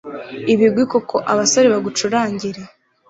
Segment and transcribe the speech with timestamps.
[0.53, 2.61] ibigwi koko, abasore bagucurangire